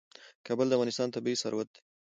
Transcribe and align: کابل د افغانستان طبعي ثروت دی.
کابل 0.45 0.67
د 0.69 0.73
افغانستان 0.75 1.07
طبعي 1.15 1.35
ثروت 1.41 1.67
دی. 1.73 1.81